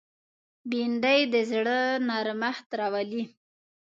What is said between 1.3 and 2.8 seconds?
د زړه نرمښت